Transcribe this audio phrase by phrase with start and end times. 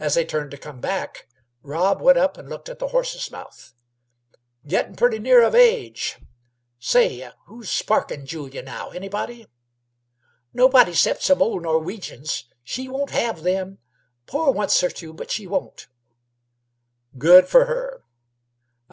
[0.00, 1.28] As they turned to come back,
[1.62, 3.72] Rob went up and looked at the horse's mouth.
[4.66, 6.18] "Gettin' purty near of age.
[6.80, 9.46] Say, who's sparkin' Julia now anybody?"
[10.52, 12.46] "Nobody 'cept some ol' Norwegians.
[12.64, 13.78] She won't have them.
[14.26, 15.86] Por wants her to, but she won't."
[17.16, 18.02] "Good f'r her.